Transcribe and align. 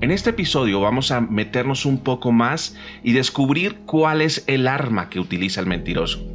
En 0.00 0.10
este 0.10 0.30
episodio 0.30 0.80
vamos 0.80 1.10
a 1.10 1.20
meternos 1.20 1.84
un 1.84 1.98
poco 1.98 2.32
más 2.32 2.74
y 3.04 3.12
descubrir 3.12 3.80
cuál 3.84 4.22
es 4.22 4.44
el 4.46 4.66
arma 4.66 5.10
que 5.10 5.20
utiliza 5.20 5.60
el 5.60 5.66
mentiroso. 5.66 6.26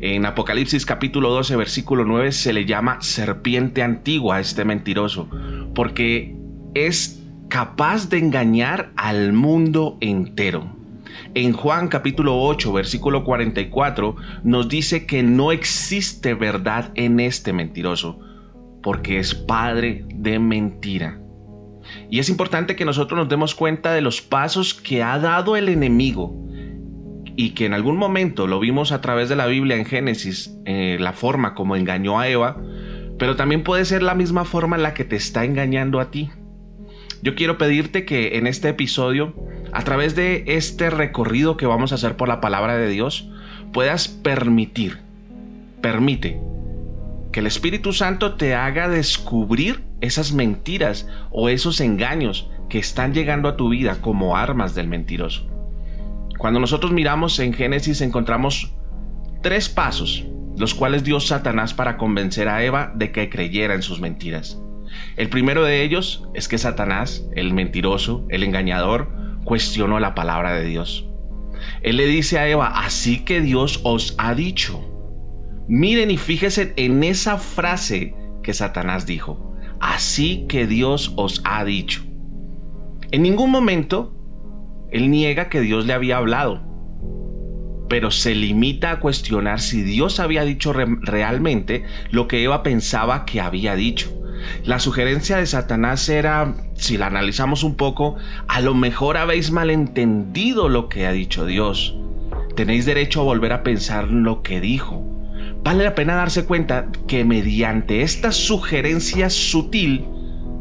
En 0.00 0.26
Apocalipsis 0.26 0.84
capítulo 0.84 1.30
12 1.30 1.54
versículo 1.54 2.04
9 2.04 2.32
se 2.32 2.52
le 2.52 2.64
llama 2.64 3.00
serpiente 3.00 3.84
antigua 3.84 4.36
a 4.36 4.40
este 4.40 4.64
mentiroso, 4.64 5.28
porque 5.76 6.34
es 6.74 7.22
capaz 7.48 8.08
de 8.08 8.18
engañar 8.18 8.90
al 8.96 9.32
mundo 9.32 9.96
entero. 10.00 10.66
En 11.34 11.52
Juan 11.52 11.86
capítulo 11.86 12.42
8 12.42 12.72
versículo 12.72 13.22
44 13.22 14.16
nos 14.42 14.68
dice 14.68 15.06
que 15.06 15.22
no 15.22 15.52
existe 15.52 16.34
verdad 16.34 16.90
en 16.96 17.20
este 17.20 17.52
mentiroso, 17.52 18.18
porque 18.82 19.20
es 19.20 19.36
padre 19.36 20.04
de 20.08 20.40
mentira. 20.40 21.21
Y 22.10 22.18
es 22.18 22.28
importante 22.28 22.76
que 22.76 22.84
nosotros 22.84 23.18
nos 23.18 23.28
demos 23.28 23.54
cuenta 23.54 23.92
de 23.92 24.00
los 24.00 24.22
pasos 24.22 24.74
que 24.74 25.02
ha 25.02 25.18
dado 25.18 25.56
el 25.56 25.68
enemigo 25.68 26.34
y 27.36 27.50
que 27.50 27.66
en 27.66 27.74
algún 27.74 27.96
momento 27.96 28.46
lo 28.46 28.60
vimos 28.60 28.92
a 28.92 29.00
través 29.00 29.28
de 29.28 29.36
la 29.36 29.46
Biblia 29.46 29.76
en 29.76 29.84
Génesis, 29.84 30.54
eh, 30.64 30.96
la 31.00 31.12
forma 31.12 31.54
como 31.54 31.76
engañó 31.76 32.20
a 32.20 32.28
Eva, 32.28 32.58
pero 33.18 33.36
también 33.36 33.62
puede 33.62 33.84
ser 33.84 34.02
la 34.02 34.14
misma 34.14 34.44
forma 34.44 34.76
en 34.76 34.82
la 34.82 34.94
que 34.94 35.04
te 35.04 35.16
está 35.16 35.44
engañando 35.44 36.00
a 36.00 36.10
ti. 36.10 36.30
Yo 37.22 37.34
quiero 37.34 37.56
pedirte 37.56 38.04
que 38.04 38.36
en 38.36 38.46
este 38.46 38.68
episodio, 38.68 39.34
a 39.72 39.82
través 39.84 40.14
de 40.16 40.44
este 40.46 40.90
recorrido 40.90 41.56
que 41.56 41.66
vamos 41.66 41.92
a 41.92 41.94
hacer 41.94 42.16
por 42.16 42.28
la 42.28 42.40
palabra 42.40 42.76
de 42.76 42.88
Dios, 42.88 43.28
puedas 43.72 44.08
permitir, 44.08 44.98
permite 45.80 46.40
que 47.32 47.40
el 47.40 47.46
Espíritu 47.46 47.92
Santo 47.92 48.34
te 48.34 48.54
haga 48.54 48.88
descubrir 48.88 49.84
esas 50.00 50.32
mentiras 50.32 51.08
o 51.30 51.48
esos 51.48 51.80
engaños 51.80 52.50
que 52.68 52.78
están 52.78 53.14
llegando 53.14 53.48
a 53.48 53.56
tu 53.56 53.70
vida 53.70 53.96
como 54.00 54.36
armas 54.36 54.74
del 54.74 54.86
mentiroso. 54.86 55.48
Cuando 56.38 56.60
nosotros 56.60 56.92
miramos 56.92 57.38
en 57.38 57.54
Génesis 57.54 58.00
encontramos 58.00 58.74
tres 59.42 59.68
pasos, 59.68 60.24
los 60.56 60.74
cuales 60.74 61.04
dio 61.04 61.20
Satanás 61.20 61.72
para 61.72 61.96
convencer 61.96 62.48
a 62.48 62.62
Eva 62.62 62.92
de 62.94 63.12
que 63.12 63.30
creyera 63.30 63.74
en 63.74 63.82
sus 63.82 64.00
mentiras. 64.00 64.60
El 65.16 65.30
primero 65.30 65.64
de 65.64 65.82
ellos 65.82 66.24
es 66.34 66.48
que 66.48 66.58
Satanás, 66.58 67.24
el 67.34 67.54
mentiroso, 67.54 68.26
el 68.28 68.42
engañador, 68.42 69.10
cuestionó 69.44 70.00
la 70.00 70.14
palabra 70.14 70.52
de 70.52 70.64
Dios. 70.64 71.08
Él 71.82 71.96
le 71.96 72.06
dice 72.06 72.38
a 72.38 72.48
Eva, 72.48 72.84
así 72.84 73.24
que 73.24 73.40
Dios 73.40 73.80
os 73.84 74.14
ha 74.18 74.34
dicho. 74.34 74.91
Miren 75.68 76.10
y 76.10 76.16
fíjense 76.16 76.72
en 76.76 77.02
esa 77.04 77.38
frase 77.38 78.14
que 78.42 78.52
Satanás 78.52 79.06
dijo. 79.06 79.54
Así 79.80 80.46
que 80.48 80.66
Dios 80.66 81.12
os 81.16 81.42
ha 81.44 81.64
dicho. 81.64 82.02
En 83.10 83.22
ningún 83.22 83.50
momento 83.50 84.14
él 84.90 85.10
niega 85.10 85.48
que 85.48 85.60
Dios 85.60 85.86
le 85.86 85.92
había 85.92 86.18
hablado, 86.18 86.62
pero 87.88 88.10
se 88.10 88.34
limita 88.34 88.90
a 88.90 89.00
cuestionar 89.00 89.60
si 89.60 89.82
Dios 89.82 90.20
había 90.20 90.44
dicho 90.44 90.72
realmente 90.72 91.84
lo 92.10 92.28
que 92.28 92.42
Eva 92.42 92.62
pensaba 92.62 93.24
que 93.24 93.40
había 93.40 93.74
dicho. 93.74 94.10
La 94.64 94.78
sugerencia 94.78 95.36
de 95.36 95.46
Satanás 95.46 96.08
era, 96.08 96.54
si 96.74 96.96
la 96.96 97.06
analizamos 97.06 97.64
un 97.64 97.76
poco, 97.76 98.16
a 98.48 98.60
lo 98.60 98.74
mejor 98.74 99.16
habéis 99.16 99.50
malentendido 99.50 100.68
lo 100.68 100.88
que 100.88 101.06
ha 101.06 101.12
dicho 101.12 101.46
Dios. 101.46 101.96
Tenéis 102.56 102.86
derecho 102.86 103.20
a 103.20 103.24
volver 103.24 103.52
a 103.52 103.62
pensar 103.62 104.08
lo 104.08 104.42
que 104.42 104.60
dijo. 104.60 105.11
Vale 105.64 105.84
la 105.84 105.94
pena 105.94 106.16
darse 106.16 106.44
cuenta 106.44 106.88
que 107.06 107.24
mediante 107.24 108.02
esta 108.02 108.32
sugerencia 108.32 109.30
sutil, 109.30 110.04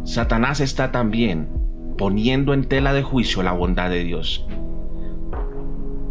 Satanás 0.03 0.59
está 0.59 0.91
también 0.91 1.49
poniendo 1.97 2.53
en 2.53 2.65
tela 2.65 2.93
de 2.93 3.01
juicio 3.01 3.41
la 3.41 3.51
bondad 3.51 3.89
de 3.89 4.03
Dios. 4.03 4.45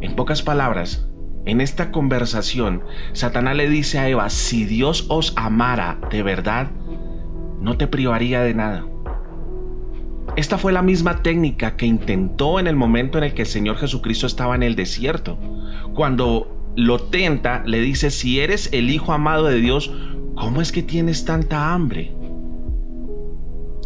En 0.00 0.16
pocas 0.16 0.42
palabras, 0.42 1.08
en 1.46 1.60
esta 1.60 1.90
conversación, 1.92 2.82
Satanás 3.12 3.56
le 3.56 3.68
dice 3.68 3.98
a 3.98 4.08
Eva, 4.08 4.28
si 4.28 4.64
Dios 4.64 5.06
os 5.08 5.32
amara 5.36 5.98
de 6.10 6.22
verdad, 6.22 6.70
no 7.60 7.76
te 7.76 7.86
privaría 7.86 8.42
de 8.42 8.54
nada. 8.54 8.86
Esta 10.36 10.58
fue 10.58 10.72
la 10.72 10.82
misma 10.82 11.22
técnica 11.22 11.76
que 11.76 11.86
intentó 11.86 12.60
en 12.60 12.66
el 12.66 12.76
momento 12.76 13.18
en 13.18 13.24
el 13.24 13.34
que 13.34 13.42
el 13.42 13.48
Señor 13.48 13.76
Jesucristo 13.76 14.26
estaba 14.26 14.54
en 14.54 14.62
el 14.62 14.76
desierto. 14.76 15.38
Cuando 15.94 16.59
lo 16.76 16.98
tenta, 16.98 17.62
le 17.66 17.80
dice, 17.80 18.10
si 18.10 18.40
eres 18.40 18.68
el 18.72 18.90
Hijo 18.90 19.12
amado 19.12 19.46
de 19.46 19.60
Dios, 19.60 19.92
¿cómo 20.34 20.60
es 20.60 20.72
que 20.72 20.82
tienes 20.82 21.24
tanta 21.24 21.72
hambre? 21.72 22.12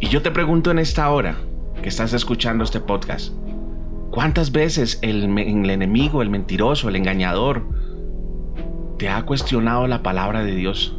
Y 0.00 0.08
yo 0.08 0.22
te 0.22 0.30
pregunto 0.30 0.70
en 0.70 0.78
esta 0.78 1.10
hora 1.10 1.36
que 1.82 1.88
estás 1.88 2.12
escuchando 2.12 2.64
este 2.64 2.80
podcast, 2.80 3.32
¿cuántas 4.10 4.52
veces 4.52 4.98
el, 5.02 5.24
enemigo, 5.24 6.22
el 6.22 6.30
mentiroso, 6.30 6.88
el 6.88 6.96
engañador, 6.96 7.66
te 8.98 9.08
ha 9.08 9.24
cuestionado 9.24 9.86
la 9.86 10.02
palabra 10.02 10.44
de 10.44 10.54
Dios? 10.54 10.96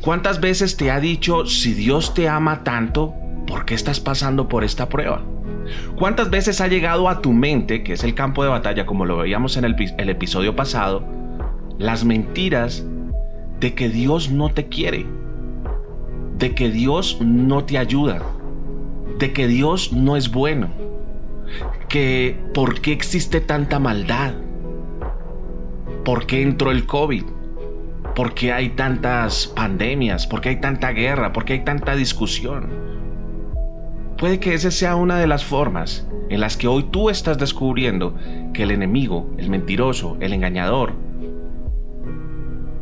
¿Cuántas 0.00 0.40
veces 0.40 0.76
te 0.76 0.90
ha 0.90 1.00
dicho, 1.00 1.46
si 1.46 1.74
Dios 1.74 2.14
te 2.14 2.28
ama 2.28 2.64
tanto, 2.64 3.14
¿por 3.46 3.64
qué 3.64 3.74
estás 3.74 4.00
pasando 4.00 4.48
por 4.48 4.64
esta 4.64 4.88
prueba? 4.88 5.22
¿Cuántas 5.96 6.30
veces 6.30 6.60
ha 6.60 6.68
llegado 6.68 7.08
a 7.08 7.20
tu 7.20 7.32
mente, 7.32 7.82
que 7.82 7.94
es 7.94 8.04
el 8.04 8.14
campo 8.14 8.42
de 8.42 8.50
batalla, 8.50 8.86
como 8.86 9.04
lo 9.04 9.18
veíamos 9.18 9.56
en 9.56 9.64
el, 9.64 10.08
episodio 10.08 10.56
pasado, 10.56 11.04
las 11.78 12.04
mentiras 12.04 12.84
de 13.60 13.74
que 13.74 13.88
Dios 13.88 14.30
no 14.30 14.50
te 14.50 14.68
quiere, 14.68 15.06
de 16.38 16.54
que 16.54 16.70
Dios 16.70 17.18
no 17.20 17.64
te 17.64 17.78
ayuda, 17.78 18.22
de 19.18 19.32
que 19.32 19.46
Dios 19.46 19.92
no 19.92 20.16
es 20.16 20.30
bueno, 20.30 20.70
que 21.88 22.36
por 22.54 22.80
qué 22.80 22.92
existe 22.92 23.40
tanta 23.40 23.78
maldad, 23.78 24.32
por 26.04 26.26
qué 26.26 26.42
entró 26.42 26.70
el 26.70 26.86
COVID, 26.86 27.24
por 28.14 28.34
qué 28.34 28.52
hay 28.52 28.70
tantas 28.70 29.46
pandemias, 29.46 30.26
por 30.26 30.40
qué 30.40 30.50
hay 30.50 30.60
tanta 30.60 30.90
guerra, 30.90 31.32
por 31.32 31.44
qué 31.44 31.54
hay 31.54 31.64
tanta 31.64 31.94
discusión. 31.94 33.01
Puede 34.22 34.38
que 34.38 34.54
esa 34.54 34.70
sea 34.70 34.94
una 34.94 35.18
de 35.18 35.26
las 35.26 35.44
formas 35.44 36.06
en 36.28 36.40
las 36.40 36.56
que 36.56 36.68
hoy 36.68 36.84
tú 36.84 37.10
estás 37.10 37.38
descubriendo 37.38 38.14
que 38.54 38.62
el 38.62 38.70
enemigo, 38.70 39.28
el 39.36 39.50
mentiroso, 39.50 40.16
el 40.20 40.32
engañador, 40.32 40.92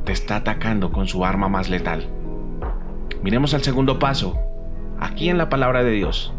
te 0.05 0.13
está 0.13 0.37
atacando 0.37 0.93
con 0.93 1.09
su 1.09 1.25
arma 1.25 1.49
más 1.49 1.71
letal. 1.71 2.07
Miremos 3.23 3.55
al 3.55 3.63
segundo 3.63 3.99
paso, 3.99 4.37
aquí 4.99 5.31
en 5.31 5.39
la 5.39 5.49
palabra 5.49 5.83
de 5.83 5.93
Dios. 5.93 6.31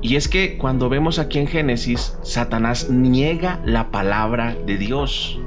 Y 0.00 0.16
es 0.16 0.26
que 0.26 0.56
cuando 0.56 0.88
vemos 0.88 1.18
aquí 1.18 1.38
en 1.38 1.46
Génesis, 1.46 2.16
Satanás 2.22 2.88
niega 2.88 3.60
la 3.66 3.90
palabra 3.90 4.56
de 4.64 4.78
Dios. 4.78 5.38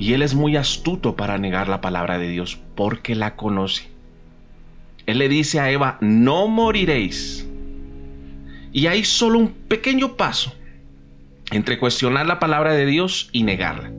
Y 0.00 0.14
él 0.14 0.22
es 0.22 0.34
muy 0.34 0.56
astuto 0.56 1.14
para 1.14 1.38
negar 1.38 1.68
la 1.68 1.80
palabra 1.80 2.18
de 2.18 2.26
Dios 2.26 2.58
porque 2.74 3.14
la 3.14 3.36
conoce. 3.36 3.95
Él 5.06 5.18
le 5.18 5.28
dice 5.28 5.60
a 5.60 5.70
Eva, 5.70 5.98
no 6.00 6.48
moriréis. 6.48 7.48
Y 8.72 8.88
hay 8.88 9.04
solo 9.04 9.38
un 9.38 9.48
pequeño 9.48 10.16
paso 10.16 10.52
entre 11.52 11.78
cuestionar 11.78 12.26
la 12.26 12.38
palabra 12.38 12.72
de 12.72 12.86
Dios 12.86 13.30
y 13.32 13.44
negarla. 13.44 13.92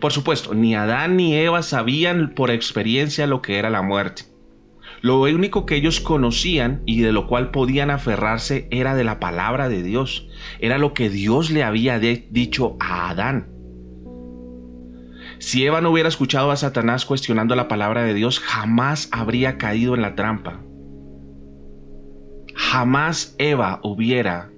Por 0.00 0.12
supuesto, 0.12 0.54
ni 0.54 0.74
Adán 0.74 1.16
ni 1.16 1.34
Eva 1.34 1.62
sabían 1.62 2.34
por 2.34 2.50
experiencia 2.50 3.26
lo 3.26 3.40
que 3.40 3.58
era 3.58 3.70
la 3.70 3.82
muerte. 3.82 4.24
Lo 5.00 5.20
único 5.22 5.66
que 5.66 5.76
ellos 5.76 6.00
conocían 6.00 6.82
y 6.84 7.00
de 7.00 7.12
lo 7.12 7.26
cual 7.26 7.50
podían 7.50 7.90
aferrarse 7.90 8.68
era 8.70 8.94
de 8.94 9.04
la 9.04 9.20
palabra 9.20 9.68
de 9.68 9.82
Dios. 9.82 10.28
Era 10.58 10.78
lo 10.78 10.94
que 10.94 11.08
Dios 11.08 11.50
le 11.50 11.64
había 11.64 11.98
dicho 11.98 12.76
a 12.80 13.10
Adán. 13.10 13.55
Si 15.38 15.64
Eva 15.66 15.80
no 15.80 15.90
hubiera 15.90 16.08
escuchado 16.08 16.50
a 16.50 16.56
Satanás 16.56 17.04
cuestionando 17.04 17.54
la 17.54 17.68
palabra 17.68 18.02
de 18.04 18.14
Dios, 18.14 18.40
jamás 18.40 19.08
habría 19.12 19.58
caído 19.58 19.94
en 19.94 20.02
la 20.02 20.14
trampa. 20.14 20.60
Jamás 22.54 23.34
Eva 23.38 23.80
hubiera 23.82 24.50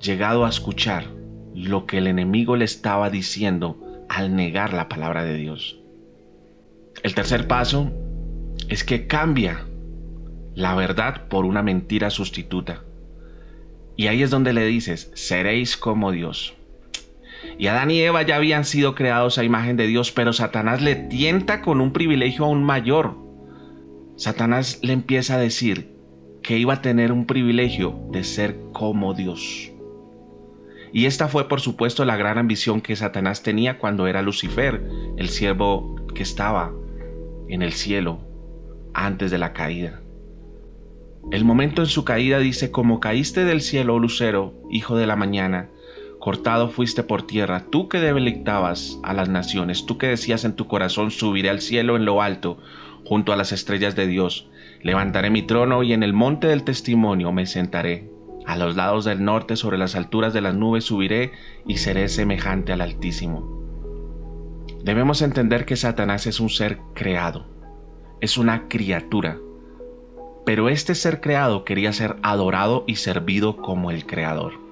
llegado 0.00 0.44
a 0.44 0.48
escuchar 0.48 1.06
lo 1.54 1.86
que 1.86 1.98
el 1.98 2.06
enemigo 2.06 2.56
le 2.56 2.64
estaba 2.64 3.10
diciendo 3.10 3.80
al 4.08 4.36
negar 4.36 4.72
la 4.72 4.88
palabra 4.88 5.24
de 5.24 5.36
Dios. 5.36 5.80
El 7.02 7.14
tercer 7.14 7.46
paso 7.46 7.90
es 8.68 8.84
que 8.84 9.06
cambia 9.06 9.64
la 10.54 10.74
verdad 10.74 11.28
por 11.28 11.46
una 11.46 11.62
mentira 11.62 12.10
sustituta. 12.10 12.82
Y 13.96 14.08
ahí 14.08 14.22
es 14.22 14.30
donde 14.30 14.52
le 14.52 14.66
dices, 14.66 15.10
seréis 15.14 15.76
como 15.76 16.12
Dios. 16.12 16.54
Y 17.60 17.66
Adán 17.66 17.90
y 17.90 18.00
Eva 18.00 18.22
ya 18.22 18.36
habían 18.36 18.64
sido 18.64 18.94
creados 18.94 19.36
a 19.36 19.44
imagen 19.44 19.76
de 19.76 19.86
Dios, 19.86 20.12
pero 20.12 20.32
Satanás 20.32 20.80
le 20.80 20.96
tienta 20.96 21.60
con 21.60 21.82
un 21.82 21.92
privilegio 21.92 22.46
aún 22.46 22.64
mayor. 22.64 23.18
Satanás 24.16 24.78
le 24.82 24.94
empieza 24.94 25.34
a 25.34 25.38
decir 25.38 25.94
que 26.42 26.56
iba 26.56 26.72
a 26.72 26.80
tener 26.80 27.12
un 27.12 27.26
privilegio 27.26 28.00
de 28.12 28.24
ser 28.24 28.58
como 28.72 29.12
Dios. 29.12 29.72
Y 30.94 31.04
esta 31.04 31.28
fue 31.28 31.48
por 31.48 31.60
supuesto 31.60 32.06
la 32.06 32.16
gran 32.16 32.38
ambición 32.38 32.80
que 32.80 32.96
Satanás 32.96 33.42
tenía 33.42 33.76
cuando 33.76 34.06
era 34.06 34.22
Lucifer, 34.22 34.82
el 35.18 35.28
siervo 35.28 35.96
que 36.14 36.22
estaba 36.22 36.72
en 37.50 37.60
el 37.60 37.74
cielo 37.74 38.20
antes 38.94 39.30
de 39.30 39.36
la 39.36 39.52
caída. 39.52 40.00
El 41.30 41.44
momento 41.44 41.82
en 41.82 41.88
su 41.88 42.06
caída 42.06 42.38
dice, 42.38 42.70
como 42.70 43.00
caíste 43.00 43.44
del 43.44 43.60
cielo, 43.60 43.98
lucero, 43.98 44.54
hijo 44.70 44.96
de 44.96 45.06
la 45.06 45.16
mañana, 45.16 45.68
cortado 46.20 46.68
fuiste 46.68 47.02
por 47.02 47.22
tierra, 47.22 47.64
tú 47.70 47.88
que 47.88 47.98
debilitabas 47.98 49.00
a 49.02 49.14
las 49.14 49.28
naciones, 49.28 49.86
tú 49.86 49.98
que 49.98 50.06
decías 50.06 50.44
en 50.44 50.54
tu 50.54 50.68
corazón, 50.68 51.10
subiré 51.10 51.50
al 51.50 51.62
cielo 51.62 51.96
en 51.96 52.04
lo 52.04 52.22
alto, 52.22 52.58
junto 53.04 53.32
a 53.32 53.36
las 53.36 53.50
estrellas 53.52 53.96
de 53.96 54.06
Dios, 54.06 54.48
levantaré 54.82 55.30
mi 55.30 55.42
trono 55.42 55.82
y 55.82 55.94
en 55.94 56.02
el 56.02 56.12
monte 56.12 56.46
del 56.46 56.62
testimonio 56.62 57.32
me 57.32 57.46
sentaré. 57.46 58.08
A 58.46 58.56
los 58.56 58.76
lados 58.76 59.04
del 59.04 59.24
norte, 59.24 59.56
sobre 59.56 59.78
las 59.78 59.96
alturas 59.96 60.32
de 60.32 60.40
las 60.42 60.54
nubes, 60.54 60.84
subiré 60.84 61.32
y 61.66 61.78
seré 61.78 62.08
semejante 62.08 62.72
al 62.72 62.80
Altísimo. 62.82 63.58
Debemos 64.84 65.22
entender 65.22 65.64
que 65.64 65.76
Satanás 65.76 66.26
es 66.26 66.38
un 66.38 66.50
ser 66.50 66.78
creado, 66.94 67.46
es 68.20 68.38
una 68.38 68.68
criatura, 68.68 69.38
pero 70.44 70.68
este 70.68 70.94
ser 70.94 71.20
creado 71.20 71.64
quería 71.64 71.92
ser 71.92 72.16
adorado 72.22 72.84
y 72.86 72.96
servido 72.96 73.56
como 73.56 73.90
el 73.90 74.06
creador. 74.06 74.69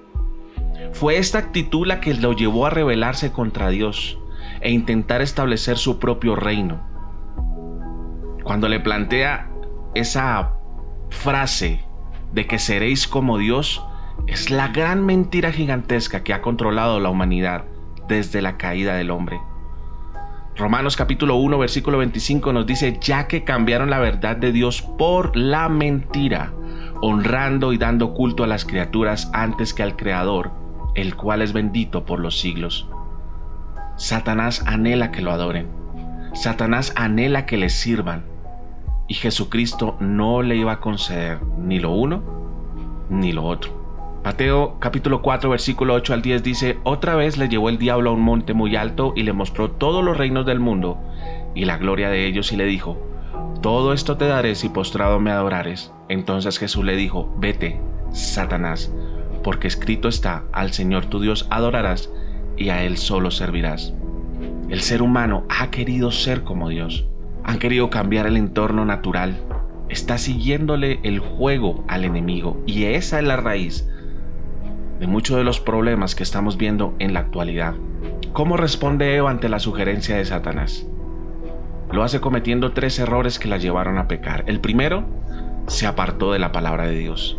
Fue 0.93 1.17
esta 1.17 1.37
actitud 1.37 1.87
la 1.87 2.01
que 2.01 2.13
lo 2.13 2.33
llevó 2.33 2.65
a 2.65 2.69
rebelarse 2.69 3.31
contra 3.31 3.69
Dios 3.69 4.17
e 4.61 4.71
intentar 4.71 5.21
establecer 5.21 5.77
su 5.77 5.99
propio 5.99 6.35
reino. 6.35 6.81
Cuando 8.43 8.67
le 8.67 8.79
plantea 8.79 9.49
esa 9.95 10.53
frase 11.09 11.83
de 12.33 12.47
que 12.47 12.59
seréis 12.59 13.07
como 13.07 13.37
Dios, 13.37 13.83
es 14.27 14.51
la 14.51 14.69
gran 14.69 15.05
mentira 15.05 15.51
gigantesca 15.51 16.23
que 16.23 16.33
ha 16.33 16.41
controlado 16.41 16.99
la 16.99 17.09
humanidad 17.09 17.65
desde 18.07 18.41
la 18.41 18.57
caída 18.57 18.95
del 18.95 19.11
hombre. 19.11 19.39
Romanos 20.57 20.97
capítulo 20.97 21.35
1 21.35 21.57
versículo 21.57 21.99
25 21.99 22.51
nos 22.51 22.65
dice, 22.65 22.97
ya 22.99 23.27
que 23.27 23.45
cambiaron 23.45 23.89
la 23.89 23.99
verdad 23.99 24.35
de 24.35 24.51
Dios 24.51 24.81
por 24.81 25.37
la 25.37 25.69
mentira, 25.69 26.51
honrando 27.01 27.71
y 27.71 27.77
dando 27.77 28.13
culto 28.13 28.43
a 28.43 28.47
las 28.47 28.65
criaturas 28.65 29.29
antes 29.33 29.73
que 29.73 29.83
al 29.83 29.95
Creador, 29.95 30.51
el 30.95 31.15
cual 31.15 31.41
es 31.41 31.53
bendito 31.53 32.05
por 32.05 32.19
los 32.19 32.39
siglos. 32.39 32.87
Satanás 33.95 34.63
anhela 34.65 35.11
que 35.11 35.21
lo 35.21 35.31
adoren. 35.31 35.67
Satanás 36.33 36.93
anhela 36.95 37.45
que 37.45 37.57
le 37.57 37.69
sirvan. 37.69 38.23
Y 39.07 39.15
Jesucristo 39.15 39.97
no 39.99 40.41
le 40.41 40.55
iba 40.55 40.73
a 40.73 40.79
conceder 40.79 41.41
ni 41.57 41.79
lo 41.79 41.91
uno 41.91 42.23
ni 43.09 43.31
lo 43.31 43.43
otro. 43.45 43.79
Mateo 44.23 44.77
capítulo 44.79 45.21
4 45.21 45.49
versículo 45.49 45.93
8 45.95 46.13
al 46.13 46.21
10 46.21 46.43
dice, 46.43 46.77
otra 46.83 47.15
vez 47.15 47.37
le 47.37 47.49
llevó 47.49 47.69
el 47.69 47.77
diablo 47.77 48.09
a 48.09 48.13
un 48.13 48.21
monte 48.21 48.53
muy 48.53 48.75
alto 48.75 49.13
y 49.15 49.23
le 49.23 49.33
mostró 49.33 49.71
todos 49.71 50.03
los 50.03 50.17
reinos 50.17 50.45
del 50.45 50.59
mundo 50.59 50.97
y 51.55 51.65
la 51.65 51.77
gloria 51.77 52.09
de 52.09 52.27
ellos 52.27 52.51
y 52.51 52.57
le 52.57 52.65
dijo, 52.65 52.97
todo 53.61 53.93
esto 53.93 54.17
te 54.17 54.27
daré 54.27 54.55
si 54.55 54.69
postrado 54.69 55.19
me 55.19 55.31
adorares. 55.31 55.91
Entonces 56.09 56.59
Jesús 56.59 56.85
le 56.85 56.95
dijo, 56.95 57.33
vete, 57.37 57.81
Satanás, 58.11 58.93
porque 59.43 59.67
escrito 59.67 60.07
está, 60.07 60.43
al 60.51 60.71
Señor 60.71 61.05
tu 61.05 61.19
Dios 61.19 61.47
adorarás 61.49 62.09
y 62.57 62.69
a 62.69 62.83
Él 62.83 62.97
solo 62.97 63.31
servirás. 63.31 63.93
El 64.69 64.81
ser 64.81 65.01
humano 65.01 65.45
ha 65.49 65.71
querido 65.71 66.11
ser 66.11 66.43
como 66.43 66.69
Dios, 66.69 67.07
han 67.43 67.59
querido 67.59 67.89
cambiar 67.89 68.27
el 68.27 68.37
entorno 68.37 68.85
natural, 68.85 69.37
está 69.89 70.17
siguiéndole 70.17 70.99
el 71.03 71.19
juego 71.19 71.83
al 71.87 72.05
enemigo 72.05 72.61
y 72.65 72.83
esa 72.83 73.19
es 73.19 73.25
la 73.25 73.37
raíz 73.37 73.87
de 74.99 75.07
muchos 75.07 75.37
de 75.37 75.43
los 75.43 75.59
problemas 75.59 76.13
que 76.13 76.23
estamos 76.23 76.57
viendo 76.57 76.93
en 76.99 77.13
la 77.13 77.21
actualidad. 77.21 77.73
¿Cómo 78.33 78.57
responde 78.57 79.15
Eva 79.15 79.31
ante 79.31 79.49
la 79.49 79.59
sugerencia 79.59 80.17
de 80.17 80.25
Satanás? 80.25 80.85
Lo 81.91 82.03
hace 82.03 82.21
cometiendo 82.21 82.73
tres 82.73 82.99
errores 82.99 83.39
que 83.39 83.47
la 83.47 83.57
llevaron 83.57 83.97
a 83.97 84.07
pecar. 84.07 84.43
El 84.47 84.59
primero, 84.59 85.05
se 85.67 85.87
apartó 85.87 86.33
de 86.33 86.39
la 86.39 86.51
palabra 86.51 86.85
de 86.85 86.97
Dios. 86.97 87.37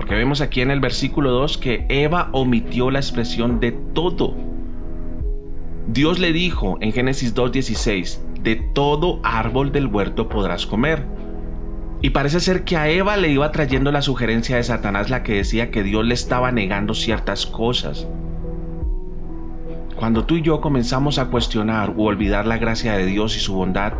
Porque 0.00 0.14
vemos 0.14 0.40
aquí 0.40 0.62
en 0.62 0.70
el 0.70 0.80
versículo 0.80 1.30
2 1.30 1.58
que 1.58 1.84
Eva 1.90 2.30
omitió 2.32 2.90
la 2.90 3.00
expresión 3.00 3.60
de 3.60 3.72
todo. 3.72 4.34
Dios 5.88 6.18
le 6.18 6.32
dijo 6.32 6.78
en 6.80 6.92
Génesis 6.92 7.34
2.16, 7.34 8.18
de 8.42 8.56
todo 8.56 9.20
árbol 9.22 9.72
del 9.72 9.88
huerto 9.88 10.30
podrás 10.30 10.64
comer 10.64 11.04
y 12.00 12.10
parece 12.10 12.40
ser 12.40 12.64
que 12.64 12.78
a 12.78 12.88
Eva 12.88 13.18
le 13.18 13.28
iba 13.28 13.52
trayendo 13.52 13.92
la 13.92 14.00
sugerencia 14.00 14.56
de 14.56 14.62
Satanás 14.62 15.10
la 15.10 15.22
que 15.22 15.34
decía 15.34 15.70
que 15.70 15.82
Dios 15.82 16.06
le 16.06 16.14
estaba 16.14 16.50
negando 16.50 16.94
ciertas 16.94 17.44
cosas. 17.44 18.08
Cuando 19.96 20.24
tú 20.24 20.36
y 20.36 20.42
yo 20.42 20.62
comenzamos 20.62 21.18
a 21.18 21.26
cuestionar 21.26 21.90
u 21.94 22.04
olvidar 22.04 22.46
la 22.46 22.56
gracia 22.56 22.96
de 22.96 23.04
Dios 23.04 23.36
y 23.36 23.40
su 23.40 23.52
bondad, 23.52 23.92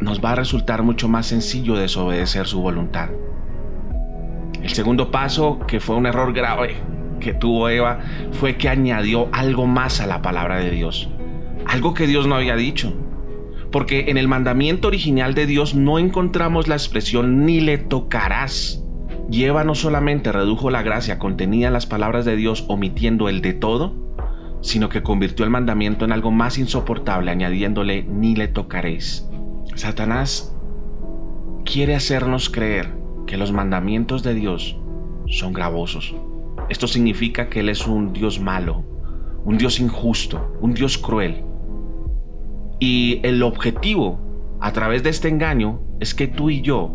nos 0.00 0.24
va 0.24 0.30
a 0.30 0.36
resultar 0.36 0.82
mucho 0.82 1.10
más 1.10 1.26
sencillo 1.26 1.74
desobedecer 1.74 2.46
su 2.46 2.62
voluntad. 2.62 3.10
El 4.62 4.70
segundo 4.70 5.10
paso, 5.10 5.60
que 5.66 5.80
fue 5.80 5.96
un 5.96 6.06
error 6.06 6.32
grave 6.32 6.76
que 7.20 7.34
tuvo 7.34 7.68
Eva, 7.68 8.00
fue 8.32 8.56
que 8.56 8.68
añadió 8.68 9.28
algo 9.32 9.66
más 9.66 10.00
a 10.00 10.06
la 10.06 10.22
palabra 10.22 10.58
de 10.58 10.70
Dios. 10.70 11.08
Algo 11.66 11.94
que 11.94 12.06
Dios 12.06 12.26
no 12.26 12.36
había 12.36 12.56
dicho 12.56 12.94
porque 13.70 14.06
en 14.08 14.16
el 14.16 14.28
mandamiento 14.28 14.88
original 14.88 15.34
de 15.34 15.46
Dios 15.46 15.74
no 15.74 15.98
encontramos 15.98 16.68
la 16.68 16.74
expresión 16.74 17.44
ni 17.44 17.60
le 17.60 17.78
tocarás. 17.78 18.82
Y 19.30 19.44
Eva 19.44 19.64
no 19.64 19.74
solamente 19.74 20.32
redujo 20.32 20.70
la 20.70 20.82
gracia 20.82 21.18
contenida 21.18 21.66
en 21.66 21.74
las 21.74 21.86
palabras 21.86 22.24
de 22.24 22.36
Dios 22.36 22.64
omitiendo 22.68 23.28
el 23.28 23.42
de 23.42 23.52
todo, 23.52 23.94
sino 24.62 24.88
que 24.88 25.02
convirtió 25.02 25.44
el 25.44 25.50
mandamiento 25.50 26.04
en 26.04 26.12
algo 26.12 26.30
más 26.30 26.56
insoportable 26.58 27.30
añadiéndole 27.30 28.04
ni 28.04 28.34
le 28.34 28.48
tocaréis. 28.48 29.28
Satanás 29.74 30.56
quiere 31.64 31.94
hacernos 31.94 32.48
creer 32.48 32.97
que 33.28 33.36
los 33.36 33.52
mandamientos 33.52 34.24
de 34.24 34.34
Dios 34.34 34.76
son 35.26 35.52
gravosos. 35.52 36.14
Esto 36.68 36.88
significa 36.88 37.48
que 37.48 37.60
Él 37.60 37.68
es 37.68 37.86
un 37.86 38.12
Dios 38.12 38.40
malo, 38.40 38.84
un 39.44 39.58
Dios 39.58 39.78
injusto, 39.78 40.56
un 40.60 40.74
Dios 40.74 40.98
cruel, 40.98 41.44
y 42.80 43.20
el 43.24 43.42
objetivo 43.42 44.18
a 44.60 44.72
través 44.72 45.02
de 45.02 45.10
este 45.10 45.28
engaño 45.28 45.80
es 46.00 46.14
que 46.14 46.26
tú 46.26 46.50
y 46.50 46.62
yo 46.62 46.94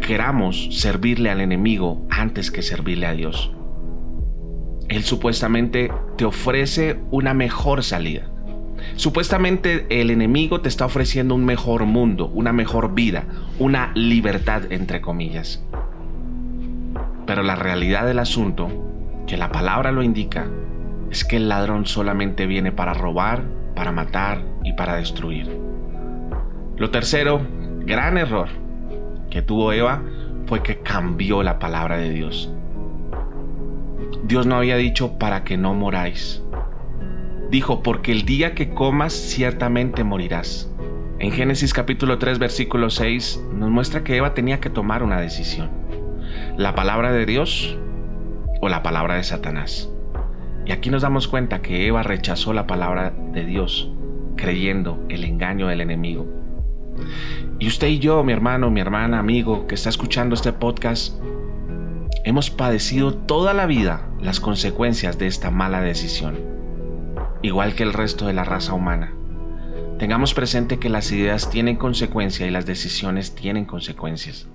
queramos 0.00 0.68
servirle 0.80 1.30
al 1.30 1.40
enemigo 1.40 2.06
antes 2.08 2.50
que 2.50 2.62
servirle 2.62 3.06
a 3.06 3.12
Dios. 3.12 3.52
Él 4.88 5.02
supuestamente 5.04 5.92
te 6.16 6.24
ofrece 6.24 7.00
una 7.10 7.34
mejor 7.34 7.82
salida. 7.82 8.30
Supuestamente 8.96 9.86
el 10.00 10.10
enemigo 10.10 10.60
te 10.60 10.68
está 10.68 10.84
ofreciendo 10.84 11.34
un 11.34 11.44
mejor 11.44 11.84
mundo, 11.84 12.26
una 12.28 12.52
mejor 12.52 12.94
vida, 12.94 13.24
una 13.58 13.92
libertad 13.94 14.70
entre 14.70 15.00
comillas. 15.00 15.62
Pero 17.26 17.42
la 17.42 17.56
realidad 17.56 18.06
del 18.06 18.18
asunto, 18.18 18.68
que 19.26 19.36
la 19.36 19.52
palabra 19.52 19.92
lo 19.92 20.02
indica, 20.02 20.46
es 21.10 21.24
que 21.24 21.36
el 21.36 21.48
ladrón 21.48 21.86
solamente 21.86 22.46
viene 22.46 22.72
para 22.72 22.94
robar, 22.94 23.44
para 23.74 23.92
matar 23.92 24.42
y 24.64 24.72
para 24.72 24.96
destruir. 24.96 25.48
Lo 26.76 26.90
tercero, 26.90 27.40
gran 27.84 28.16
error 28.16 28.48
que 29.30 29.42
tuvo 29.42 29.72
Eva 29.72 30.02
fue 30.46 30.62
que 30.62 30.80
cambió 30.80 31.42
la 31.42 31.58
palabra 31.58 31.96
de 31.96 32.10
Dios. 32.10 32.52
Dios 34.24 34.46
no 34.46 34.56
había 34.56 34.76
dicho 34.76 35.18
para 35.18 35.44
que 35.44 35.56
no 35.56 35.74
moráis. 35.74 36.42
Dijo, 37.50 37.82
porque 37.82 38.12
el 38.12 38.24
día 38.24 38.54
que 38.54 38.70
comas 38.70 39.12
ciertamente 39.12 40.04
morirás. 40.04 40.70
En 41.18 41.32
Génesis 41.32 41.74
capítulo 41.74 42.18
3 42.18 42.38
versículo 42.38 42.90
6 42.90 43.44
nos 43.54 43.70
muestra 43.70 44.04
que 44.04 44.16
Eva 44.16 44.34
tenía 44.34 44.60
que 44.60 44.70
tomar 44.70 45.02
una 45.02 45.20
decisión. 45.20 45.68
La 46.56 46.76
palabra 46.76 47.10
de 47.10 47.26
Dios 47.26 47.76
o 48.60 48.68
la 48.68 48.84
palabra 48.84 49.16
de 49.16 49.24
Satanás. 49.24 49.90
Y 50.64 50.70
aquí 50.70 50.90
nos 50.90 51.02
damos 51.02 51.26
cuenta 51.26 51.60
que 51.60 51.88
Eva 51.88 52.04
rechazó 52.04 52.52
la 52.52 52.68
palabra 52.68 53.12
de 53.32 53.44
Dios, 53.44 53.90
creyendo 54.36 55.04
el 55.08 55.24
engaño 55.24 55.66
del 55.66 55.80
enemigo. 55.80 56.28
Y 57.58 57.66
usted 57.66 57.88
y 57.88 57.98
yo, 57.98 58.22
mi 58.22 58.32
hermano, 58.32 58.70
mi 58.70 58.80
hermana, 58.80 59.18
amigo, 59.18 59.66
que 59.66 59.74
está 59.74 59.88
escuchando 59.88 60.36
este 60.36 60.52
podcast, 60.52 61.20
hemos 62.24 62.48
padecido 62.48 63.12
toda 63.12 63.54
la 63.54 63.66
vida 63.66 64.08
las 64.20 64.38
consecuencias 64.38 65.18
de 65.18 65.26
esta 65.26 65.50
mala 65.50 65.80
decisión, 65.80 66.59
igual 67.42 67.74
que 67.74 67.82
el 67.82 67.92
resto 67.92 68.26
de 68.26 68.32
la 68.32 68.44
raza 68.44 68.74
humana. 68.74 69.12
Tengamos 69.98 70.34
presente 70.34 70.78
que 70.78 70.88
las 70.88 71.12
ideas 71.12 71.50
tienen 71.50 71.76
consecuencia 71.76 72.46
y 72.46 72.50
las 72.50 72.66
decisiones 72.66 73.34
tienen 73.34 73.64
consecuencias. 73.64 74.48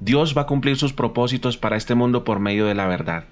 Dios 0.00 0.36
va 0.36 0.42
a 0.42 0.46
cumplir 0.46 0.76
sus 0.76 0.92
propósitos 0.92 1.56
para 1.56 1.76
este 1.76 1.94
mundo 1.94 2.24
por 2.24 2.38
medio 2.38 2.66
de 2.66 2.74
la 2.74 2.86
verdad. 2.86 3.24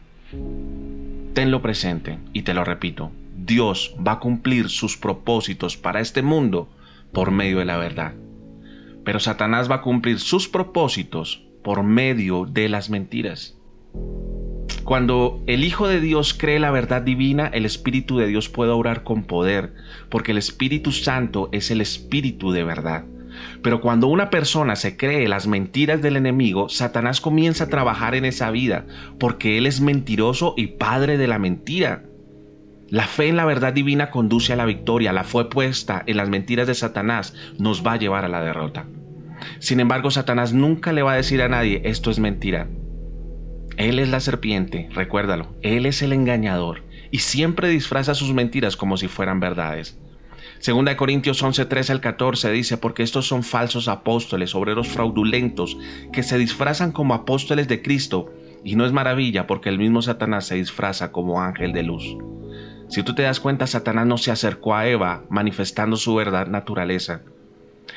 Tenlo 1.35 1.63
presente 1.63 2.19
y 2.33 2.43
te 2.43 2.55
lo 2.55 2.65
repito, 2.65 3.11
Dios 3.37 3.95
va 4.07 4.13
a 4.13 4.19
cumplir 4.21 4.69
sus 4.69 4.97
propósitos 4.97 5.77
para 5.77 6.01
este 6.01 6.23
mundo 6.23 6.69
por 7.13 7.31
medio 7.31 7.59
de 7.59 7.65
la 7.65 7.77
verdad. 7.77 8.15
Pero 9.05 9.19
Satanás 9.19 9.71
va 9.71 9.77
a 9.77 9.83
cumplir 9.83 10.21
sus 10.21 10.49
propósitos 10.49 11.45
por 11.63 11.83
medio 11.83 12.47
de 12.47 12.69
las 12.69 12.91
mentiras. 12.91 13.57
Cuando 14.85 15.43
el 15.47 15.63
Hijo 15.63 15.87
de 15.87 16.01
Dios 16.01 16.35
cree 16.35 16.59
la 16.59 16.73
verdad 16.73 17.03
divina, 17.03 17.47
el 17.47 17.65
Espíritu 17.65 18.19
de 18.19 18.27
Dios 18.27 18.49
puede 18.49 18.73
orar 18.73 19.05
con 19.05 19.23
poder, 19.23 19.75
porque 20.09 20.33
el 20.33 20.39
Espíritu 20.39 20.91
Santo 20.91 21.49
es 21.53 21.71
el 21.71 21.81
Espíritu 21.81 22.51
de 22.51 22.65
verdad. 22.65 23.05
Pero 23.63 23.81
cuando 23.81 24.09
una 24.09 24.29
persona 24.29 24.75
se 24.75 24.97
cree 24.97 25.29
las 25.29 25.47
mentiras 25.47 26.03
del 26.03 26.17
enemigo, 26.17 26.69
Satanás 26.69 27.21
comienza 27.21 27.65
a 27.65 27.69
trabajar 27.69 28.17
en 28.17 28.25
esa 28.25 28.51
vida, 28.51 28.85
porque 29.19 29.57
él 29.57 29.67
es 29.67 29.81
mentiroso 29.81 30.55
y 30.57 30.67
padre 30.67 31.17
de 31.17 31.29
la 31.29 31.39
mentira. 31.39 32.03
La 32.89 33.07
fe 33.07 33.29
en 33.29 33.37
la 33.37 33.45
verdad 33.45 33.73
divina 33.73 34.11
conduce 34.11 34.53
a 34.53 34.57
la 34.57 34.67
victoria, 34.67 35.13
la 35.13 35.25
fe 35.25 35.45
puesta 35.45 36.03
en 36.07 36.17
las 36.17 36.29
mentiras 36.29 36.67
de 36.67 36.75
Satanás 36.75 37.35
nos 37.57 37.87
va 37.87 37.93
a 37.93 37.99
llevar 37.99 38.25
a 38.25 38.29
la 38.29 38.43
derrota. 38.43 38.87
Sin 39.61 39.81
embargo, 39.81 40.11
Satanás 40.11 40.53
nunca 40.53 40.93
le 40.93 41.03
va 41.03 41.13
a 41.13 41.17
decir 41.17 41.41
a 41.41 41.49
nadie, 41.49 41.81
esto 41.85 42.11
es 42.11 42.19
mentira. 42.19 42.69
Él 43.77 43.99
es 43.99 44.09
la 44.09 44.21
serpiente, 44.21 44.89
recuérdalo, 44.93 45.55
Él 45.63 45.87
es 45.87 46.03
el 46.03 46.13
engañador 46.13 46.83
y 47.11 47.19
siempre 47.19 47.69
disfraza 47.69 48.15
sus 48.15 48.33
mentiras 48.33 48.77
como 48.77 48.97
si 48.97 49.09
fueran 49.09 49.41
verdades. 49.41 49.99
Segunda 50.59 50.97
Corintios 50.97 51.43
11, 51.43 51.67
13 51.67 51.93
al 51.93 52.01
14 52.01 52.51
dice, 52.53 52.77
porque 52.77 53.03
estos 53.03 53.27
son 53.27 53.43
falsos 53.43 53.89
apóstoles, 53.89 54.55
obreros 54.55 54.89
fraudulentos, 54.89 55.77
que 56.13 56.23
se 56.23 56.39
disfrazan 56.39 56.93
como 56.93 57.15
apóstoles 57.15 57.67
de 57.67 57.83
Cristo, 57.83 58.33
y 58.65 58.77
no 58.77 58.87
es 58.87 58.93
maravilla 58.93 59.47
porque 59.47 59.69
el 59.69 59.79
mismo 59.79 60.03
Satanás 60.03 60.47
se 60.47 60.55
disfraza 60.55 61.11
como 61.11 61.43
ángel 61.43 61.73
de 61.73 61.83
luz. 61.83 62.17
Si 62.89 63.03
tú 63.03 63.15
te 63.15 63.23
das 63.23 63.41
cuenta, 63.41 63.67
Satanás 63.67 64.07
no 64.07 64.19
se 64.19 64.31
acercó 64.31 64.75
a 64.75 64.87
Eva 64.87 65.25
manifestando 65.31 65.97
su 65.97 66.15
verdad 66.15 66.47
naturaleza, 66.47 67.23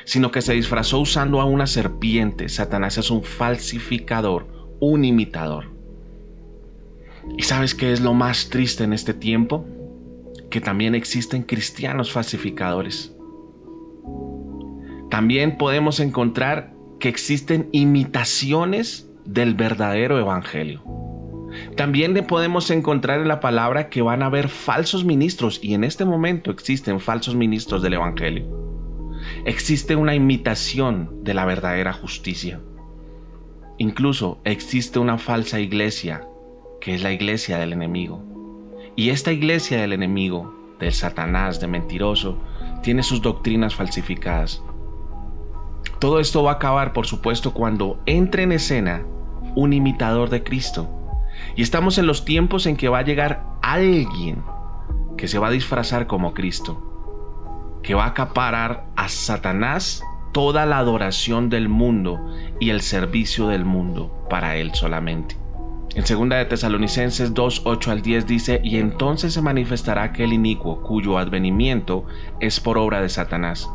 sino 0.04 0.30
que 0.30 0.42
se 0.42 0.54
disfrazó 0.54 0.98
usando 0.98 1.40
a 1.40 1.44
una 1.44 1.66
serpiente. 1.66 2.48
Satanás 2.48 2.98
es 2.98 3.10
un 3.10 3.22
falsificador, 3.22 4.55
un 4.80 5.04
imitador. 5.04 5.66
¿Y 7.36 7.42
sabes 7.42 7.74
qué 7.74 7.92
es 7.92 8.00
lo 8.00 8.14
más 8.14 8.48
triste 8.50 8.84
en 8.84 8.92
este 8.92 9.14
tiempo? 9.14 9.66
que 10.50 10.60
también 10.60 10.94
existen 10.94 11.42
cristianos 11.42 12.12
falsificadores. 12.12 13.14
También 15.10 15.56
podemos 15.56 16.00
encontrar 16.00 16.72
que 16.98 17.08
existen 17.08 17.68
imitaciones 17.72 19.10
del 19.24 19.54
verdadero 19.54 20.18
evangelio. 20.18 20.82
También 21.76 22.12
le 22.12 22.22
podemos 22.22 22.70
encontrar 22.70 23.20
en 23.20 23.28
la 23.28 23.40
palabra 23.40 23.88
que 23.88 24.02
van 24.02 24.22
a 24.22 24.26
haber 24.26 24.48
falsos 24.48 25.04
ministros 25.04 25.58
y 25.62 25.74
en 25.74 25.84
este 25.84 26.04
momento 26.04 26.50
existen 26.50 27.00
falsos 27.00 27.34
ministros 27.34 27.82
del 27.82 27.94
evangelio. 27.94 28.46
Existe 29.44 29.96
una 29.96 30.14
imitación 30.14 31.22
de 31.22 31.34
la 31.34 31.44
verdadera 31.44 31.92
justicia. 31.92 32.60
Incluso 33.78 34.38
existe 34.44 34.98
una 34.98 35.18
falsa 35.18 35.60
iglesia 35.60 36.26
que 36.80 36.94
es 36.94 37.02
la 37.02 37.12
iglesia 37.12 37.58
del 37.58 37.72
enemigo. 37.72 38.22
Y 38.96 39.10
esta 39.10 39.32
iglesia 39.32 39.80
del 39.80 39.92
enemigo, 39.92 40.54
del 40.78 40.92
Satanás, 40.92 41.60
de 41.60 41.66
mentiroso, 41.66 42.38
tiene 42.82 43.02
sus 43.02 43.20
doctrinas 43.20 43.74
falsificadas. 43.74 44.62
Todo 45.98 46.20
esto 46.20 46.42
va 46.42 46.52
a 46.52 46.54
acabar, 46.54 46.92
por 46.92 47.06
supuesto, 47.06 47.52
cuando 47.52 48.00
entre 48.06 48.44
en 48.44 48.52
escena 48.52 49.04
un 49.54 49.72
imitador 49.72 50.30
de 50.30 50.42
Cristo. 50.42 50.88
Y 51.54 51.62
estamos 51.62 51.98
en 51.98 52.06
los 52.06 52.24
tiempos 52.24 52.66
en 52.66 52.76
que 52.76 52.88
va 52.88 52.98
a 52.98 53.04
llegar 53.04 53.44
alguien 53.62 54.42
que 55.16 55.28
se 55.28 55.38
va 55.38 55.48
a 55.48 55.50
disfrazar 55.50 56.06
como 56.06 56.32
Cristo, 56.34 57.78
que 57.82 57.94
va 57.94 58.04
a 58.04 58.08
acaparar 58.08 58.86
a 58.96 59.08
Satanás 59.08 60.02
toda 60.36 60.66
la 60.66 60.76
adoración 60.76 61.48
del 61.48 61.70
mundo 61.70 62.20
y 62.60 62.68
el 62.68 62.82
servicio 62.82 63.48
del 63.48 63.64
mundo 63.64 64.12
para 64.28 64.56
él 64.56 64.74
solamente. 64.74 65.34
En 65.94 66.04
segunda 66.04 66.36
de 66.36 66.44
Tesalonicenses 66.44 67.32
2, 67.32 67.62
8 67.64 67.90
al 67.90 68.02
10 68.02 68.26
dice, 68.26 68.60
y 68.62 68.76
entonces 68.76 69.32
se 69.32 69.40
manifestará 69.40 70.02
aquel 70.02 70.34
inicuo 70.34 70.82
cuyo 70.82 71.16
advenimiento 71.16 72.04
es 72.38 72.60
por 72.60 72.76
obra 72.76 73.00
de 73.00 73.08
Satanás, 73.08 73.70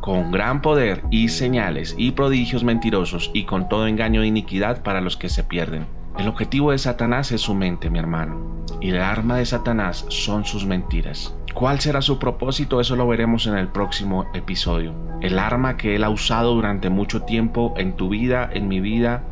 con 0.00 0.32
gran 0.32 0.62
poder 0.62 1.02
y 1.10 1.28
señales 1.28 1.94
y 1.98 2.12
prodigios 2.12 2.64
mentirosos 2.64 3.30
y 3.34 3.44
con 3.44 3.68
todo 3.68 3.86
engaño 3.86 4.22
de 4.22 4.28
iniquidad 4.28 4.82
para 4.82 5.02
los 5.02 5.18
que 5.18 5.28
se 5.28 5.44
pierden. 5.44 5.97
El 6.18 6.26
objetivo 6.26 6.72
de 6.72 6.78
Satanás 6.78 7.30
es 7.30 7.42
su 7.42 7.54
mente, 7.54 7.90
mi 7.90 8.00
hermano, 8.00 8.64
y 8.80 8.90
el 8.90 9.00
arma 9.00 9.36
de 9.36 9.46
Satanás 9.46 10.04
son 10.08 10.44
sus 10.44 10.66
mentiras. 10.66 11.32
¿Cuál 11.54 11.78
será 11.78 12.02
su 12.02 12.18
propósito? 12.18 12.80
Eso 12.80 12.96
lo 12.96 13.06
veremos 13.06 13.46
en 13.46 13.56
el 13.56 13.68
próximo 13.68 14.26
episodio. 14.34 14.92
El 15.20 15.38
arma 15.38 15.76
que 15.76 15.94
él 15.94 16.02
ha 16.02 16.10
usado 16.10 16.54
durante 16.54 16.90
mucho 16.90 17.22
tiempo 17.22 17.72
en 17.76 17.94
tu 17.94 18.08
vida, 18.08 18.50
en 18.52 18.66
mi 18.66 18.80
vida, 18.80 19.22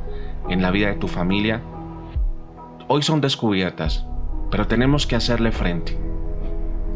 en 0.48 0.62
la 0.62 0.70
vida 0.70 0.86
de 0.86 0.94
tu 0.94 1.08
familia, 1.08 1.60
hoy 2.86 3.02
son 3.02 3.20
descubiertas, 3.20 4.06
pero 4.52 4.68
tenemos 4.68 5.08
que 5.08 5.16
hacerle 5.16 5.50
frente. 5.50 5.98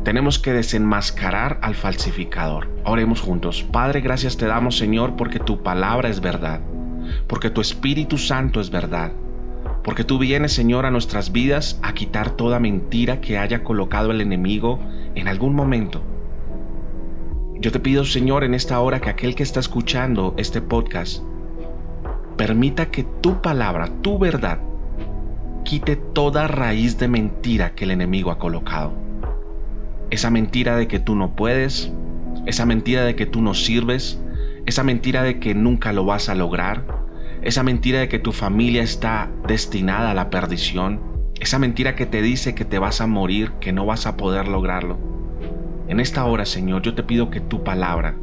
Tenemos 0.04 0.38
que 0.38 0.52
desenmascarar 0.52 1.58
al 1.62 1.74
falsificador. 1.74 2.68
Oremos 2.84 3.20
juntos. 3.20 3.64
Padre, 3.64 4.02
gracias 4.02 4.36
te 4.36 4.46
damos, 4.46 4.78
Señor, 4.78 5.16
porque 5.16 5.40
tu 5.40 5.64
palabra 5.64 6.08
es 6.08 6.20
verdad, 6.20 6.60
porque 7.26 7.50
tu 7.50 7.60
Espíritu 7.60 8.18
Santo 8.18 8.60
es 8.60 8.70
verdad, 8.70 9.10
porque 9.90 10.04
tú 10.04 10.20
vienes, 10.20 10.52
Señor, 10.52 10.86
a 10.86 10.92
nuestras 10.92 11.32
vidas 11.32 11.80
a 11.82 11.94
quitar 11.94 12.30
toda 12.36 12.60
mentira 12.60 13.20
que 13.20 13.38
haya 13.38 13.64
colocado 13.64 14.12
el 14.12 14.20
enemigo 14.20 14.78
en 15.16 15.26
algún 15.26 15.52
momento. 15.52 16.00
Yo 17.58 17.72
te 17.72 17.80
pido, 17.80 18.04
Señor, 18.04 18.44
en 18.44 18.54
esta 18.54 18.78
hora 18.78 19.00
que 19.00 19.10
aquel 19.10 19.34
que 19.34 19.42
está 19.42 19.58
escuchando 19.58 20.34
este 20.36 20.62
podcast 20.62 21.24
permita 22.36 22.92
que 22.92 23.02
tu 23.20 23.42
palabra, 23.42 23.88
tu 24.00 24.16
verdad, 24.16 24.60
quite 25.64 25.96
toda 25.96 26.46
raíz 26.46 26.96
de 27.00 27.08
mentira 27.08 27.74
que 27.74 27.82
el 27.82 27.90
enemigo 27.90 28.30
ha 28.30 28.38
colocado. 28.38 28.92
Esa 30.10 30.30
mentira 30.30 30.76
de 30.76 30.86
que 30.86 31.00
tú 31.00 31.16
no 31.16 31.34
puedes, 31.34 31.90
esa 32.46 32.64
mentira 32.64 33.02
de 33.02 33.16
que 33.16 33.26
tú 33.26 33.42
no 33.42 33.54
sirves, 33.54 34.22
esa 34.66 34.84
mentira 34.84 35.24
de 35.24 35.40
que 35.40 35.56
nunca 35.56 35.92
lo 35.92 36.04
vas 36.04 36.28
a 36.28 36.36
lograr, 36.36 37.09
esa 37.42 37.62
mentira 37.62 38.00
de 38.00 38.08
que 38.08 38.18
tu 38.18 38.32
familia 38.32 38.82
está 38.82 39.30
destinada 39.46 40.10
a 40.10 40.14
la 40.14 40.30
perdición, 40.30 41.00
esa 41.40 41.58
mentira 41.58 41.94
que 41.96 42.06
te 42.06 42.20
dice 42.20 42.54
que 42.54 42.64
te 42.64 42.78
vas 42.78 43.00
a 43.00 43.06
morir, 43.06 43.52
que 43.60 43.72
no 43.72 43.86
vas 43.86 44.06
a 44.06 44.16
poder 44.16 44.46
lograrlo. 44.46 44.98
En 45.88 46.00
esta 46.00 46.24
hora, 46.24 46.44
Señor, 46.44 46.82
yo 46.82 46.94
te 46.94 47.02
pido 47.02 47.30
que 47.30 47.40
tu 47.40 47.64
palabra, 47.64 48.14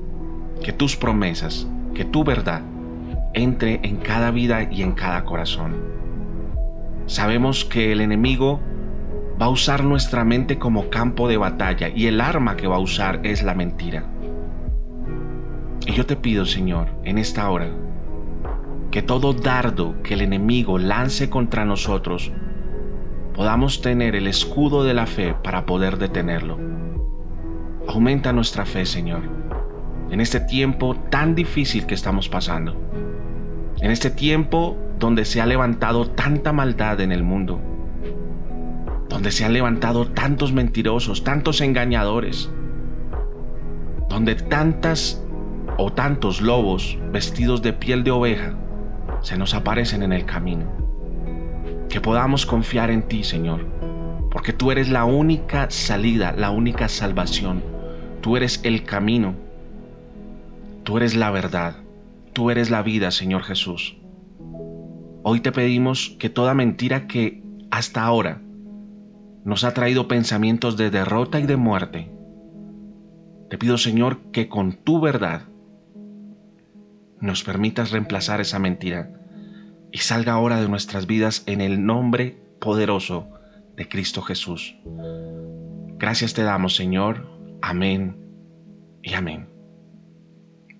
que 0.63 0.71
tus 0.71 0.95
promesas, 0.95 1.67
que 1.95 2.05
tu 2.05 2.23
verdad 2.23 2.61
entre 3.33 3.79
en 3.83 3.97
cada 3.97 4.31
vida 4.31 4.63
y 4.71 4.83
en 4.83 4.93
cada 4.93 5.25
corazón. 5.25 5.75
Sabemos 7.07 7.65
que 7.65 7.91
el 7.91 8.01
enemigo 8.01 8.59
va 9.41 9.47
a 9.47 9.49
usar 9.49 9.83
nuestra 9.83 10.23
mente 10.23 10.57
como 10.57 10.89
campo 10.89 11.27
de 11.27 11.37
batalla 11.37 11.89
y 11.89 12.07
el 12.07 12.21
arma 12.21 12.57
que 12.57 12.67
va 12.67 12.77
a 12.77 12.79
usar 12.79 13.21
es 13.23 13.43
la 13.43 13.53
mentira. 13.53 14.03
Y 15.85 15.93
yo 15.93 16.05
te 16.05 16.15
pido, 16.15 16.45
Señor, 16.45 16.89
en 17.03 17.17
esta 17.17 17.49
hora, 17.49 17.69
que 18.91 19.01
todo 19.01 19.33
dardo 19.33 20.01
que 20.01 20.13
el 20.13 20.21
enemigo 20.21 20.77
lance 20.77 21.29
contra 21.29 21.65
nosotros, 21.65 22.31
podamos 23.33 23.81
tener 23.81 24.15
el 24.15 24.27
escudo 24.27 24.83
de 24.83 24.93
la 24.93 25.05
fe 25.05 25.35
para 25.43 25.65
poder 25.65 25.97
detenerlo. 25.97 26.57
Aumenta 27.87 28.33
nuestra 28.33 28.65
fe, 28.65 28.85
Señor, 28.85 29.21
en 30.09 30.21
este 30.21 30.39
tiempo 30.39 30.95
tan 31.09 31.35
difícil 31.35 31.85
que 31.85 31.95
estamos 31.95 32.29
pasando. 32.29 32.75
En 33.79 33.91
este 33.91 34.09
tiempo 34.09 34.77
donde 34.99 35.25
se 35.25 35.41
ha 35.41 35.45
levantado 35.45 36.09
tanta 36.09 36.51
maldad 36.53 36.99
en 37.01 37.11
el 37.11 37.23
mundo, 37.23 37.61
donde 39.09 39.31
se 39.31 39.45
han 39.45 39.53
levantado 39.53 40.07
tantos 40.07 40.51
mentirosos, 40.53 41.23
tantos 41.23 41.61
engañadores, 41.61 42.49
donde 44.09 44.35
tantas 44.35 45.23
o 45.77 45.91
tantos 45.93 46.41
lobos 46.41 46.97
vestidos 47.11 47.61
de 47.61 47.73
piel 47.73 48.03
de 48.03 48.11
oveja 48.11 48.55
se 49.21 49.37
nos 49.37 49.53
aparecen 49.53 50.03
en 50.03 50.13
el 50.13 50.25
camino. 50.25 50.65
Que 51.89 52.01
podamos 52.01 52.45
confiar 52.45 52.91
en 52.91 53.03
ti, 53.03 53.23
Señor, 53.23 53.65
porque 54.31 54.53
tú 54.53 54.71
eres 54.71 54.89
la 54.89 55.05
única 55.05 55.69
salida, 55.69 56.33
la 56.37 56.51
única 56.51 56.89
salvación. 56.89 57.63
Tú 58.21 58.37
eres 58.37 58.59
el 58.63 58.83
camino, 58.83 59.35
tú 60.83 60.97
eres 60.97 61.15
la 61.15 61.31
verdad, 61.31 61.77
tú 62.33 62.51
eres 62.51 62.69
la 62.69 62.81
vida, 62.81 63.11
Señor 63.11 63.43
Jesús. 63.43 63.97
Hoy 65.23 65.39
te 65.39 65.51
pedimos 65.51 66.15
que 66.19 66.29
toda 66.29 66.53
mentira 66.53 67.07
que 67.07 67.43
hasta 67.71 68.03
ahora 68.03 68.41
nos 69.43 69.63
ha 69.63 69.73
traído 69.73 70.07
pensamientos 70.07 70.77
de 70.77 70.89
derrota 70.89 71.39
y 71.39 71.45
de 71.45 71.57
muerte, 71.57 72.11
te 73.49 73.57
pido 73.57 73.77
Señor 73.77 74.19
que 74.31 74.49
con 74.49 74.73
tu 74.73 74.99
verdad 74.99 75.43
nos 77.19 77.43
permitas 77.43 77.91
reemplazar 77.91 78.41
esa 78.41 78.59
mentira 78.59 79.11
y 79.91 79.99
salga 79.99 80.33
ahora 80.33 80.61
de 80.61 80.69
nuestras 80.69 81.07
vidas 81.07 81.43
en 81.45 81.61
el 81.61 81.85
nombre 81.85 82.37
poderoso 82.59 83.29
de 83.75 83.87
Cristo 83.87 84.21
Jesús. 84.21 84.75
Gracias 85.97 86.33
te 86.33 86.43
damos 86.43 86.75
Señor. 86.75 87.27
Amén 87.61 88.17
y 89.01 89.13
amén. 89.13 89.49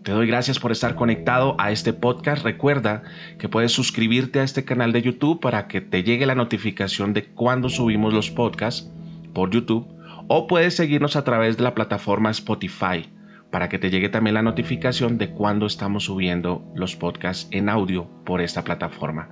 Te 0.03 0.11
doy 0.13 0.27
gracias 0.27 0.59
por 0.59 0.71
estar 0.71 0.95
conectado 0.95 1.55
a 1.59 1.71
este 1.71 1.91
podcast. 1.91 2.43
Recuerda 2.43 3.03
que 3.39 3.49
puedes 3.49 3.73
suscribirte 3.73 4.39
a 4.39 4.43
este 4.43 4.63
canal 4.63 4.93
de 4.93 5.01
YouTube 5.01 5.41
para 5.41 5.67
que 5.67 5.81
te 5.81 6.03
llegue 6.03 6.25
la 6.25 6.35
notificación 6.35 7.13
de 7.13 7.25
cuando 7.25 7.67
subimos 7.67 8.13
los 8.13 8.31
podcasts 8.31 8.89
por 9.33 9.49
YouTube 9.49 9.85
o 10.27 10.47
puedes 10.47 10.75
seguirnos 10.75 11.15
a 11.15 11.23
través 11.23 11.57
de 11.57 11.63
la 11.63 11.75
plataforma 11.75 12.31
Spotify. 12.31 13.09
Para 13.51 13.69
que 13.69 13.79
te 13.79 13.89
llegue 13.89 14.09
también 14.09 14.33
la 14.33 14.41
notificación 14.41 15.17
de 15.17 15.29
cuando 15.29 15.65
estamos 15.65 16.05
subiendo 16.05 16.65
los 16.75 16.95
podcasts 16.95 17.47
en 17.51 17.69
audio 17.69 18.09
por 18.25 18.41
esta 18.41 18.63
plataforma. 18.63 19.29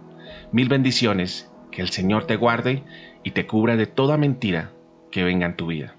Mil 0.51 0.69
bendiciones, 0.69 1.51
que 1.71 1.81
el 1.81 1.89
Señor 1.89 2.25
te 2.25 2.37
guarde 2.37 2.83
y 3.23 3.31
te 3.31 3.45
cubra 3.45 3.75
de 3.75 3.87
toda 3.87 4.17
mentira 4.17 4.71
que 5.11 5.23
venga 5.23 5.45
en 5.45 5.55
tu 5.55 5.67
vida. 5.67 5.94